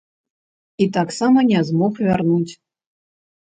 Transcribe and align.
І 0.85 0.87
таксама 0.97 1.43
не 1.51 1.61
змог 1.69 2.01
вярнуць. 2.09 2.53